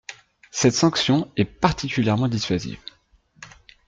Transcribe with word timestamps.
Cette 0.49 0.73
sanction 0.73 1.31
est 1.37 1.45
particulièrement 1.45 2.27
dissuasive. 2.27 2.79